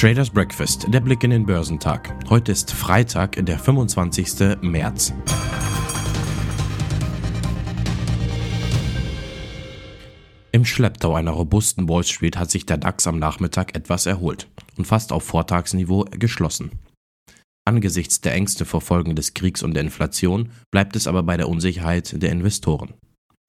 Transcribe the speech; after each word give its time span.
Traders 0.00 0.30
Breakfast, 0.30 0.86
der 0.88 1.00
Blick 1.00 1.24
in 1.24 1.30
den 1.30 1.44
Börsentag. 1.44 2.16
Heute 2.30 2.52
ist 2.52 2.72
Freitag, 2.72 3.44
der 3.44 3.58
25. 3.58 4.56
März. 4.62 5.12
Im 10.52 10.64
Schlepptau 10.64 11.14
einer 11.16 11.32
robusten 11.32 11.86
Wall 11.86 12.02
Street 12.04 12.38
hat 12.38 12.50
sich 12.50 12.64
der 12.64 12.78
DAX 12.78 13.06
am 13.06 13.18
Nachmittag 13.18 13.76
etwas 13.76 14.06
erholt 14.06 14.48
und 14.78 14.86
fast 14.86 15.12
auf 15.12 15.22
Vortagsniveau 15.24 16.06
geschlossen. 16.12 16.70
Angesichts 17.66 18.22
der 18.22 18.32
Ängste 18.32 18.64
vor 18.64 18.80
Folgen 18.80 19.14
des 19.14 19.34
Kriegs 19.34 19.62
und 19.62 19.74
der 19.74 19.82
Inflation 19.82 20.48
bleibt 20.70 20.96
es 20.96 21.08
aber 21.08 21.22
bei 21.24 21.36
der 21.36 21.50
Unsicherheit 21.50 22.22
der 22.22 22.32
Investoren. 22.32 22.94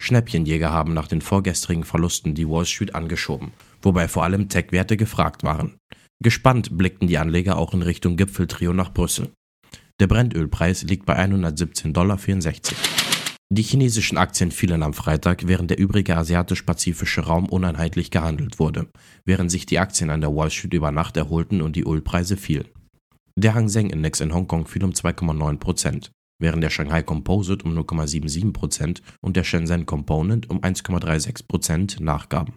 Schnäppchenjäger 0.02 0.70
haben 0.70 0.94
nach 0.94 1.08
den 1.08 1.22
vorgestrigen 1.22 1.86
Verlusten 1.86 2.36
die 2.36 2.50
Wall 2.50 2.66
Street 2.66 2.94
angeschoben, 2.94 3.54
wobei 3.82 4.10
vor 4.10 4.26
allem 4.26 4.50
Tech-Werte 4.50 4.98
gefragt 4.98 5.44
waren. 5.44 5.78
Gespannt 6.24 6.78
blickten 6.78 7.08
die 7.08 7.18
Anleger 7.18 7.58
auch 7.58 7.74
in 7.74 7.82
Richtung 7.82 8.16
Gipfeltrio 8.16 8.74
nach 8.74 8.94
Brüssel. 8.94 9.32
Der 10.00 10.06
Brennölpreis 10.06 10.84
liegt 10.84 11.08
bei 11.08 11.18
117,64 11.18 11.94
Dollar. 11.94 12.20
Die 13.50 13.64
chinesischen 13.64 14.20
Aktien 14.20 14.52
fielen 14.52 14.84
am 14.84 14.94
Freitag, 14.94 15.48
während 15.48 15.72
der 15.72 15.80
übrige 15.80 16.16
asiatisch-pazifische 16.16 17.22
Raum 17.22 17.50
uneinheitlich 17.50 18.12
gehandelt 18.12 18.60
wurde, 18.60 18.88
während 19.26 19.50
sich 19.50 19.66
die 19.66 19.80
Aktien 19.80 20.12
an 20.12 20.22
der 20.22 20.36
Wall 20.36 20.52
Street 20.52 20.76
über 20.76 20.92
Nacht 20.92 21.18
erholten 21.18 21.62
und 21.62 21.76
die 21.76 21.84
Ölpreise 21.84 22.38
fielen. 22.38 22.70
Der 23.36 23.56
Hang 23.56 23.68
Seng 23.68 23.90
Index 23.90 24.20
in 24.20 24.32
Hongkong 24.34 24.68
fiel 24.68 24.84
um 24.84 24.92
2,9%, 24.92 26.12
während 26.40 26.64
der 26.64 26.70
Shanghai 26.70 27.02
Composite 27.02 27.66
um 27.66 27.76
0,77% 27.78 29.02
und 29.22 29.36
der 29.36 29.44
Shenzhen 29.44 29.88
Component 29.88 30.52
um 30.52 30.62
1,36% 30.62 32.02
nachgaben. 32.02 32.54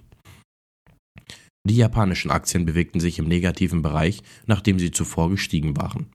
Die 1.67 1.77
japanischen 1.77 2.31
Aktien 2.31 2.67
bewegten 2.67 3.01
sich 3.01 3.19
im 3.19 3.27
negativen 3.27 3.81
Bereich, 3.81 4.23
nachdem 4.47 4.79
sie 4.79 4.91
zuvor 4.91 5.31
gestiegen 5.31 5.77
waren. 5.77 6.11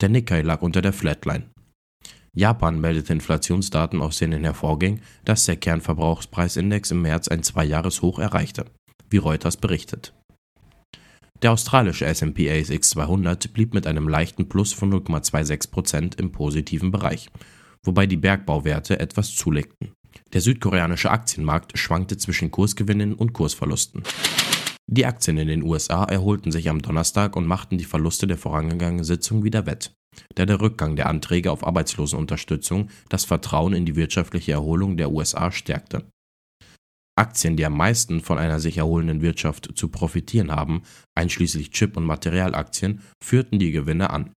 Der 0.00 0.08
Nikkei 0.08 0.42
lag 0.42 0.62
unter 0.62 0.82
der 0.82 0.92
Flatline. 0.92 1.50
Japan 2.34 2.80
meldete 2.80 3.12
Inflationsdaten, 3.12 4.00
aus 4.00 4.18
denen 4.18 4.42
hervorging, 4.42 5.00
dass 5.24 5.44
der 5.44 5.56
Kernverbrauchspreisindex 5.56 6.90
im 6.90 7.02
März 7.02 7.28
ein 7.28 7.42
Zweijahreshoch 7.42 8.18
erreichte, 8.18 8.64
wie 9.10 9.18
Reuters 9.18 9.56
berichtet. 9.56 10.14
Der 11.42 11.52
australische 11.52 12.06
S&P 12.06 12.50
ASX 12.50 12.90
200 12.90 13.52
blieb 13.52 13.74
mit 13.74 13.86
einem 13.86 14.08
leichten 14.08 14.48
Plus 14.48 14.72
von 14.72 14.92
0,26% 14.92 16.18
im 16.18 16.32
positiven 16.32 16.90
Bereich, 16.90 17.28
wobei 17.84 18.06
die 18.06 18.16
Bergbauwerte 18.16 18.98
etwas 18.98 19.34
zulegten. 19.34 19.92
Der 20.32 20.40
südkoreanische 20.40 21.10
Aktienmarkt 21.10 21.78
schwankte 21.78 22.16
zwischen 22.16 22.50
Kursgewinnen 22.50 23.14
und 23.14 23.32
Kursverlusten. 23.32 24.04
Die 24.90 25.06
Aktien 25.06 25.38
in 25.38 25.48
den 25.48 25.62
USA 25.62 26.04
erholten 26.04 26.52
sich 26.52 26.68
am 26.68 26.82
Donnerstag 26.82 27.36
und 27.36 27.46
machten 27.46 27.78
die 27.78 27.84
Verluste 27.84 28.26
der 28.26 28.38
vorangegangenen 28.38 29.04
Sitzung 29.04 29.44
wieder 29.44 29.64
wett, 29.66 29.94
da 30.34 30.44
der 30.44 30.60
Rückgang 30.60 30.96
der 30.96 31.08
Anträge 31.08 31.50
auf 31.50 31.66
Arbeitslosenunterstützung 31.66 32.90
das 33.08 33.24
Vertrauen 33.24 33.72
in 33.72 33.86
die 33.86 33.96
wirtschaftliche 33.96 34.52
Erholung 34.52 34.96
der 34.96 35.10
USA 35.10 35.50
stärkte. 35.50 36.04
Aktien, 37.14 37.56
die 37.56 37.66
am 37.66 37.76
meisten 37.76 38.20
von 38.20 38.38
einer 38.38 38.58
sich 38.58 38.78
erholenden 38.78 39.20
Wirtschaft 39.20 39.70
zu 39.74 39.88
profitieren 39.88 40.50
haben, 40.50 40.82
einschließlich 41.14 41.70
Chip- 41.70 41.96
und 41.96 42.04
Materialaktien, 42.04 43.02
führten 43.22 43.58
die 43.58 43.70
Gewinne 43.70 44.10
an. 44.10 44.32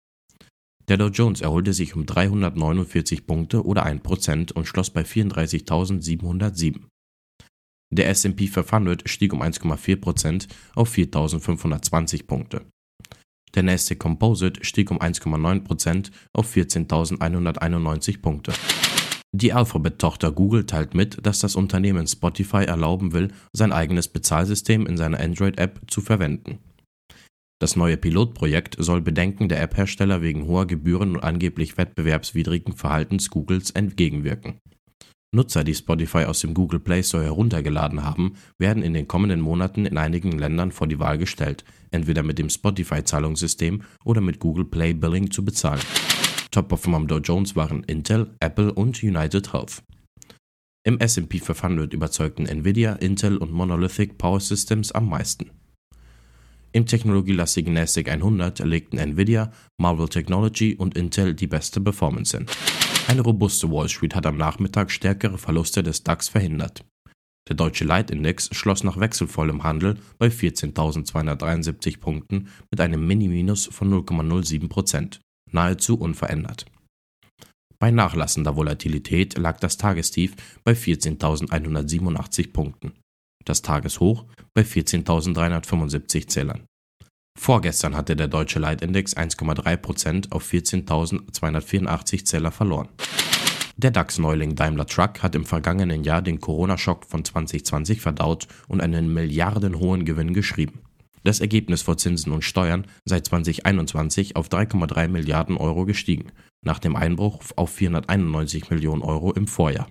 Der 0.88 0.96
Dow 0.96 1.08
Jones 1.08 1.40
erholte 1.40 1.72
sich 1.72 1.94
um 1.94 2.06
349 2.06 3.26
Punkte 3.26 3.64
oder 3.64 3.86
1% 3.86 4.52
und 4.52 4.66
schloss 4.66 4.90
bei 4.90 5.02
34.707. 5.02 6.80
Der 7.92 8.08
S&P 8.08 8.46
500 8.46 9.08
stieg 9.08 9.34
um 9.34 9.42
1,4% 9.42 10.48
auf 10.74 10.94
4.520 10.94 12.26
Punkte. 12.26 12.62
Der 13.54 13.62
Nasdaq 13.62 13.98
Composite 13.98 14.64
stieg 14.64 14.90
um 14.90 14.98
1,9% 14.98 16.10
auf 16.32 16.56
14.191 16.56 18.22
Punkte. 18.22 18.54
Die 19.34 19.52
Alphabet-Tochter 19.52 20.32
Google 20.32 20.64
teilt 20.64 20.94
mit, 20.94 21.26
dass 21.26 21.40
das 21.40 21.54
Unternehmen 21.54 22.06
Spotify 22.06 22.64
erlauben 22.64 23.12
will, 23.12 23.28
sein 23.52 23.72
eigenes 23.72 24.08
Bezahlsystem 24.08 24.86
in 24.86 24.96
seiner 24.96 25.20
Android-App 25.20 25.80
zu 25.86 26.00
verwenden. 26.00 26.58
Das 27.58 27.76
neue 27.76 27.98
Pilotprojekt 27.98 28.76
soll 28.78 29.02
Bedenken 29.02 29.48
der 29.48 29.60
App-Hersteller 29.62 30.22
wegen 30.22 30.46
hoher 30.46 30.66
Gebühren 30.66 31.16
und 31.16 31.22
angeblich 31.22 31.76
wettbewerbswidrigen 31.76 32.74
Verhaltens 32.74 33.30
Googles 33.30 33.70
entgegenwirken. 33.70 34.58
Nutzer, 35.34 35.64
die 35.64 35.74
Spotify 35.74 36.24
aus 36.24 36.40
dem 36.40 36.52
Google 36.52 36.78
Play 36.78 37.02
Store 37.02 37.24
heruntergeladen 37.24 38.04
haben, 38.04 38.34
werden 38.58 38.82
in 38.82 38.92
den 38.92 39.08
kommenden 39.08 39.40
Monaten 39.40 39.86
in 39.86 39.96
einigen 39.96 40.38
Ländern 40.38 40.72
vor 40.72 40.86
die 40.86 40.98
Wahl 40.98 41.16
gestellt, 41.16 41.64
entweder 41.90 42.22
mit 42.22 42.38
dem 42.38 42.50
Spotify-Zahlungssystem 42.50 43.82
oder 44.04 44.20
mit 44.20 44.40
Google 44.40 44.66
Play 44.66 44.92
Billing 44.92 45.30
zu 45.30 45.42
bezahlen. 45.42 45.80
Top-Performer 46.50 46.98
am 46.98 47.06
Dow 47.06 47.18
Jones 47.18 47.56
waren 47.56 47.82
Intel, 47.84 48.34
Apple 48.40 48.74
und 48.74 49.02
United 49.02 49.54
Health. 49.54 49.82
Im 50.84 50.98
S&P 50.98 51.38
500 51.38 51.94
überzeugten 51.94 52.44
Nvidia, 52.44 52.92
Intel 52.94 53.38
und 53.38 53.52
Monolithic 53.52 54.18
Power 54.18 54.40
Systems 54.40 54.92
am 54.92 55.08
meisten. 55.08 55.50
Im 56.72 56.84
technologielastigen 56.84 57.72
NASDAQ 57.72 58.08
100 58.08 58.58
legten 58.60 58.98
Nvidia, 58.98 59.50
Marvel 59.78 60.08
Technology 60.08 60.74
und 60.74 60.94
Intel 60.96 61.34
die 61.34 61.46
beste 61.46 61.80
Performance 61.80 62.36
hin. 62.36 62.46
Eine 63.08 63.22
robuste 63.22 63.70
Wall 63.70 63.88
Street 63.88 64.14
hat 64.14 64.26
am 64.26 64.36
Nachmittag 64.36 64.90
stärkere 64.90 65.38
Verluste 65.38 65.82
des 65.82 66.02
DAX 66.02 66.28
verhindert. 66.28 66.84
Der 67.48 67.56
deutsche 67.56 67.84
Leitindex 67.84 68.48
schloss 68.52 68.84
nach 68.84 68.98
wechselvollem 69.00 69.64
Handel 69.64 69.98
bei 70.18 70.28
14.273 70.28 71.98
Punkten 71.98 72.48
mit 72.70 72.80
einem 72.80 73.06
Mini-Minus 73.06 73.66
von 73.66 73.92
0,07%, 73.92 75.18
nahezu 75.50 75.98
unverändert. 75.98 76.66
Bei 77.78 77.90
nachlassender 77.90 78.54
Volatilität 78.54 79.36
lag 79.36 79.58
das 79.58 79.76
Tagestief 79.76 80.36
bei 80.62 80.72
14.187 80.72 82.52
Punkten, 82.52 82.92
das 83.44 83.62
Tageshoch 83.62 84.24
bei 84.54 84.62
14.375 84.62 86.28
Zählern. 86.28 86.64
Vorgestern 87.42 87.96
hatte 87.96 88.14
der 88.14 88.28
deutsche 88.28 88.60
Leitindex 88.60 89.16
1,3% 89.16 90.30
auf 90.30 90.48
14.284 90.48 92.24
Zähler 92.24 92.52
verloren. 92.52 92.88
Der 93.76 93.90
DAX-Neuling 93.90 94.54
Daimler 94.54 94.86
Truck 94.86 95.24
hat 95.24 95.34
im 95.34 95.44
vergangenen 95.44 96.04
Jahr 96.04 96.22
den 96.22 96.40
Corona-Schock 96.40 97.04
von 97.04 97.24
2020 97.24 98.00
verdaut 98.00 98.46
und 98.68 98.80
einen 98.80 99.12
milliardenhohen 99.12 100.04
Gewinn 100.04 100.34
geschrieben. 100.34 100.82
Das 101.24 101.40
Ergebnis 101.40 101.82
vor 101.82 101.96
Zinsen 101.96 102.32
und 102.32 102.44
Steuern 102.44 102.86
seit 103.04 103.26
2021 103.26 104.36
auf 104.36 104.48
3,3 104.48 105.08
Milliarden 105.08 105.56
Euro 105.56 105.84
gestiegen, 105.84 106.30
nach 106.62 106.78
dem 106.78 106.94
Einbruch 106.94 107.40
auf 107.56 107.70
491 107.70 108.70
Millionen 108.70 109.02
Euro 109.02 109.32
im 109.32 109.48
Vorjahr. 109.48 109.88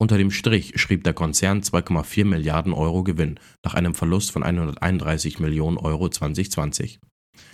Unter 0.00 0.16
dem 0.16 0.30
Strich 0.30 0.80
schrieb 0.80 1.02
der 1.02 1.12
Konzern 1.12 1.60
2,4 1.60 2.24
Milliarden 2.24 2.72
Euro 2.72 3.02
Gewinn 3.02 3.40
nach 3.64 3.74
einem 3.74 3.96
Verlust 3.96 4.30
von 4.30 4.44
131 4.44 5.40
Millionen 5.40 5.76
Euro 5.76 6.08
2020. 6.08 7.00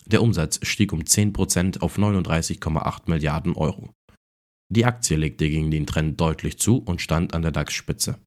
Der 0.04 0.22
Umsatz 0.22 0.60
stieg 0.62 0.92
um 0.92 1.00
10% 1.00 1.80
auf 1.80 1.96
39,8 1.96 3.02
Milliarden 3.06 3.54
Euro. 3.54 3.94
Die 4.68 4.84
Aktie 4.84 5.16
legte 5.16 5.48
gegen 5.48 5.70
den 5.70 5.86
Trend 5.86 6.20
deutlich 6.20 6.58
zu 6.58 6.78
und 6.78 7.00
stand 7.00 7.32
an 7.32 7.42
der 7.42 7.52
DAX-Spitze. 7.52 8.18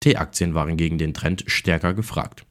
T-Aktien 0.00 0.54
waren 0.54 0.76
gegen 0.76 0.98
den 0.98 1.14
Trend 1.14 1.44
stärker 1.46 1.94
gefragt. 1.94 2.46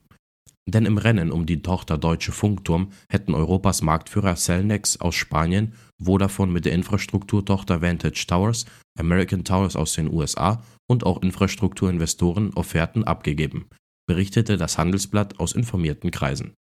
Denn 0.66 0.86
im 0.86 0.98
Rennen 0.98 1.32
um 1.32 1.46
die 1.46 1.62
Tochter 1.62 1.98
Deutsche 1.98 2.32
Funkturm 2.32 2.92
hätten 3.10 3.36
Europas 3.36 3.82
Marktführer 3.82 4.36
Cellnex 4.36 5.00
aus 5.00 5.16
Spanien, 5.16 5.74
Vodafone 6.00 6.52
mit 6.52 6.66
der 6.66 6.74
Infrastrukturtochter 6.74 7.82
Vantage 7.82 8.26
Towers, 8.28 8.66
American 8.98 9.44
Towers 9.44 9.76
aus 9.76 9.94
den 9.94 10.12
USA 10.12 10.64
und 10.90 11.06
auch 11.06 11.22
Infrastrukturinvestoren 11.22 12.54
Offerten 12.54 13.04
abgegeben, 13.04 13.70
berichtete 14.08 14.58
das 14.58 14.78
Handelsblatt 14.78 15.40
aus 15.40 15.54
informierten 15.54 16.12
Kreisen. 16.12 16.54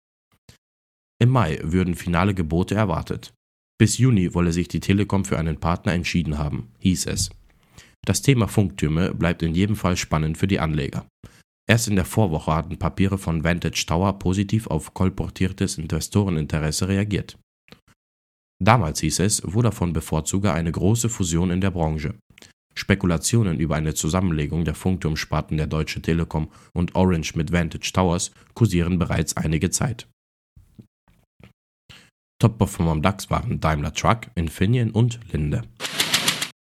Im 1.21 1.29
Mai 1.29 1.59
würden 1.61 1.95
finale 1.95 2.33
Gebote 2.33 2.75
erwartet. 2.75 3.33
Bis 3.79 3.97
Juni 3.97 4.33
wolle 4.33 4.51
sich 4.51 4.67
die 4.67 4.79
Telekom 4.79 5.25
für 5.25 5.39
einen 5.39 5.59
Partner 5.59 5.93
entschieden 5.93 6.37
haben, 6.37 6.71
hieß 6.79 7.07
es. 7.07 7.29
Das 8.05 8.21
Thema 8.21 8.47
Funktürme 8.47 9.13
bleibt 9.13 9.43
in 9.43 9.53
jedem 9.53 9.75
Fall 9.75 9.97
spannend 9.97 10.37
für 10.37 10.47
die 10.47 10.59
Anleger. 10.59 11.05
Erst 11.69 11.87
in 11.87 11.95
der 11.95 12.05
Vorwoche 12.05 12.53
hatten 12.53 12.79
Papiere 12.79 13.17
von 13.17 13.43
Vantage 13.43 13.85
Tower 13.87 14.17
positiv 14.19 14.67
auf 14.67 14.93
kolportiertes 14.93 15.77
Investoreninteresse 15.77 16.87
reagiert. 16.87 17.37
Damals 18.61 18.99
hieß 18.99 19.19
es, 19.19 19.39
Vodafone 19.39 19.93
bevorzuge 19.93 20.53
eine 20.53 20.71
große 20.71 21.09
Fusion 21.09 21.49
in 21.49 21.61
der 21.61 21.71
Branche. 21.71 22.15
Spekulationen 22.73 23.59
über 23.59 23.75
eine 23.75 23.93
Zusammenlegung 23.93 24.65
der 24.65 24.75
Funkturmsparten 24.75 25.57
der 25.57 25.67
Deutsche 25.67 26.01
Telekom 26.01 26.49
und 26.73 26.95
Orange 26.95 27.35
mit 27.35 27.51
Vantage 27.51 27.91
Towers 27.93 28.31
kursieren 28.53 28.99
bereits 28.99 29.37
einige 29.37 29.69
Zeit. 29.69 30.07
Top-Performer 32.41 32.91
am 32.91 33.01
DAX 33.01 33.29
waren 33.29 33.59
Daimler 33.59 33.93
Truck, 33.93 34.27
Infineon 34.35 34.91
und 34.91 35.19
Linde. 35.31 35.61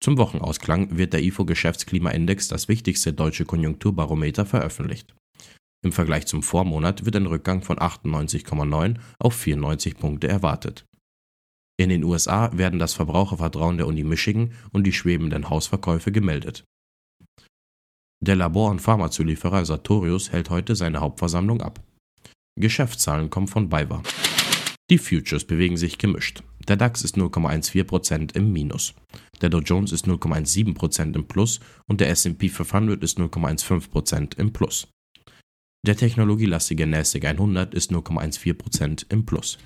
Zum 0.00 0.18
Wochenausklang 0.18 0.96
wird 0.98 1.12
der 1.14 1.22
IFO 1.22 1.44
Geschäftsklimaindex, 1.44 2.48
das 2.48 2.68
wichtigste 2.68 3.12
deutsche 3.12 3.44
Konjunkturbarometer, 3.44 4.46
veröffentlicht. 4.46 5.14
Im 5.82 5.92
Vergleich 5.92 6.26
zum 6.26 6.42
Vormonat 6.42 7.04
wird 7.04 7.16
ein 7.16 7.26
Rückgang 7.26 7.62
von 7.62 7.78
98,9 7.78 8.96
auf 9.18 9.34
94 9.34 9.96
Punkte 9.96 10.28
erwartet. 10.28 10.84
In 11.76 11.88
den 11.88 12.04
USA 12.04 12.56
werden 12.56 12.78
das 12.78 12.94
Verbrauchervertrauen 12.94 13.78
der 13.78 13.86
Uni 13.88 14.04
Michigan 14.04 14.52
und 14.72 14.84
die 14.84 14.92
schwebenden 14.92 15.50
Hausverkäufe 15.50 16.12
gemeldet. 16.12 16.64
Der 18.24 18.36
Labor- 18.36 18.70
und 18.70 18.80
Pharmazulieferer 18.80 19.64
Sartorius 19.64 20.30
hält 20.30 20.50
heute 20.50 20.76
seine 20.76 21.00
Hauptversammlung 21.00 21.60
ab. 21.60 21.82
Geschäftszahlen 22.58 23.28
kommen 23.28 23.48
von 23.48 23.68
BayWa. 23.68 24.02
Die 24.90 24.98
Futures 24.98 25.44
bewegen 25.44 25.76
sich 25.76 25.98
gemischt. 25.98 26.42
Der 26.68 26.76
DAX 26.76 27.02
ist 27.02 27.16
0,14% 27.16 28.36
im 28.36 28.52
Minus. 28.52 28.94
Der 29.42 29.50
Dow 29.50 29.60
Jones 29.60 29.92
ist 29.92 30.06
0,7% 30.06 31.14
im 31.14 31.26
Plus 31.26 31.60
und 31.86 32.00
der 32.00 32.08
S&P 32.10 32.48
500 32.48 33.02
ist 33.02 33.18
0,15% 33.18 34.38
im 34.38 34.52
Plus. 34.52 34.88
Der 35.86 35.96
technologielastige 35.96 36.86
NASDAQ 36.86 37.24
100 37.24 37.74
ist 37.74 37.92
0,14% 37.92 39.06
im 39.10 39.26
Plus. 39.26 39.58